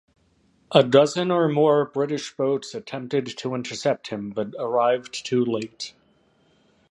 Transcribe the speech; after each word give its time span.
A 0.71 0.81
dozen 0.83 1.29
or 1.29 1.47
more 1.47 1.85
British 1.85 2.35
boats 2.35 2.73
attempted 2.73 3.27
to 3.37 3.53
intercept 3.53 4.07
him 4.07 4.31
but 4.31 4.55
arrived 4.57 5.23
too 5.23 5.45
late. 5.45 5.93